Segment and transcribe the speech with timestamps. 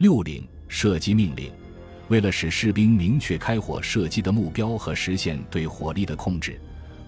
[0.00, 1.52] 六零射击命令，
[2.08, 6.58] 为了使士兵明确开火射击的目标和实现对火力的控制，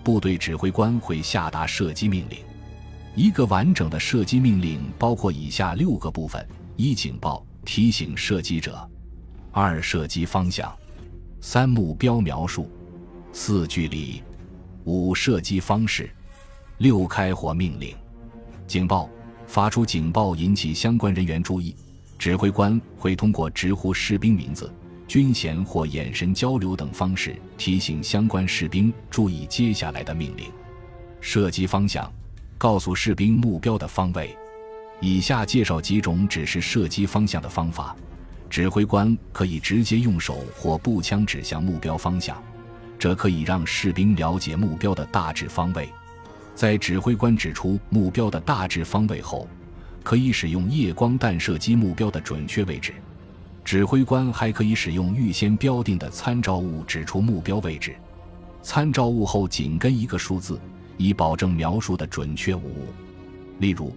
[0.04, 2.40] 部队指挥官会下达射击命令。
[3.14, 8.86] 一个完整的射击命令包括以下六个部分：一、警报，提醒射击者；
[9.52, 10.68] 二、射击方向；
[11.40, 12.64] 三、目标描述；
[13.32, 14.22] 四、距离；
[14.84, 16.04] 五、射击方式；
[16.76, 17.96] 六、开火命令。
[18.66, 19.08] 警报，
[19.46, 21.74] 发出警报引起相关人员注意，
[22.22, 24.72] 指挥官会通过直呼士兵名字、
[25.08, 30.46] 军衔或眼神交流等方式提醒相关士兵注意接下来的命令。
[31.20, 32.08] 射击方向。
[32.56, 34.38] 告诉士兵目标的方位。
[35.00, 37.96] 以下介绍几种指示射击方向的方法。
[38.48, 42.40] 指挥官可以直接用手或步枪指向目标方向，
[43.00, 45.88] 这可以让士兵了解目标的大致方位。
[46.54, 49.48] 在指挥官指出目标的大致方位后，
[50.02, 52.92] 可以使用夜光弹射击目标的准确位置。
[53.64, 57.94] 指挥官还可以使用预先标定的参照物指出目标位置。
[58.62, 60.60] 参照物后紧跟一个数字。
[60.98, 62.86] 以保证描述的准确无误。
[63.58, 63.92] 例如，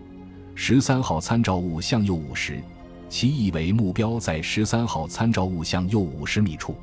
[0.56, 2.60] 十三号参照物向右五十，
[3.10, 6.76] 其意为目标在十三号参照物向右五十米处。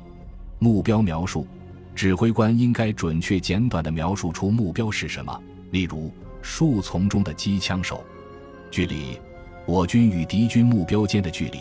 [0.59, 1.45] 目标描述，
[1.93, 5.41] 指挥官应该准确简短地描述出目标是什么。
[5.71, 8.03] 例如，树丛中的机枪手。
[8.73, 9.19] 距离，
[9.67, 11.59] 我军与敌军目标间的距离，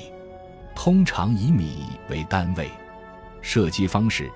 [0.75, 2.71] 通常以米为单位。
[3.43, 4.31] 射击方式。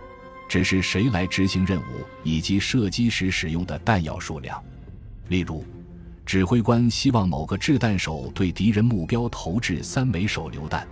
[0.49, 4.63] 只是谁来执行任务以及射击时使用的弹药数量。
[5.27, 5.65] 例如，
[6.25, 10.87] 指挥官希望某个掷弹手对敌人目标投掷三枚手榴弹，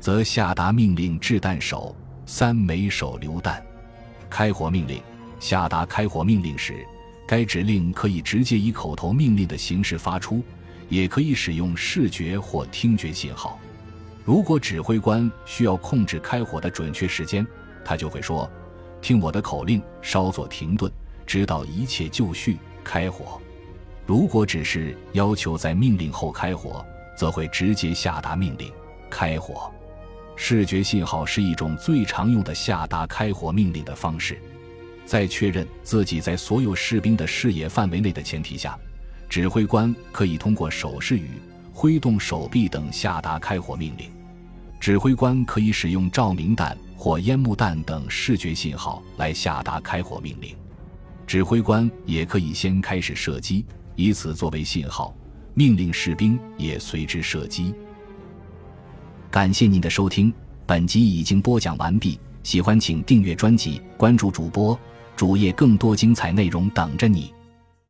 [0.00, 1.94] 则下达命令：掷弹手
[2.26, 3.62] 三枚手榴弹。
[4.28, 5.00] 开火命令
[5.38, 6.84] 下达开火命令时，
[7.28, 10.42] 该指令可以直接以口头命令的形式发出，
[10.90, 13.58] 也可以使用视觉或听觉信号。
[14.22, 17.46] 如果指挥官需要控制开火的准确时间，
[17.82, 18.50] 他就会说。
[19.00, 20.92] 听我的口令，稍作停顿，
[21.26, 23.40] 直到一切就绪，开火。
[24.04, 26.84] 如果只是要求在命令后开火，
[27.16, 28.70] 则会直接下达命令，
[29.08, 29.72] 开火。
[30.36, 34.38] 视觉信号是一种最常用的下达开火命令的方式。
[35.06, 38.78] 在确认自己在所有士兵的视野范围内的前提下，
[39.30, 41.30] 指挥官可以通过手势语、
[41.72, 44.10] 挥动手臂等下达开火命令。
[44.78, 46.76] 指挥官可以使用照明弹。
[47.02, 50.54] 或烟幕弹等视觉信号来下达开火命令，
[51.26, 53.64] 指挥官也可以先开始射击，
[53.96, 55.16] 以此作为信号，
[55.54, 57.74] 命令士兵也随之射击。
[59.30, 60.30] 感谢您的收听，
[60.66, 62.20] 本集已经播讲完毕。
[62.42, 64.78] 喜欢请订阅专辑，关注主播
[65.16, 67.32] 主页，更多精彩内容等着你。